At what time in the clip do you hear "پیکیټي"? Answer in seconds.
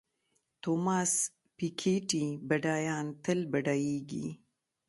1.57-2.25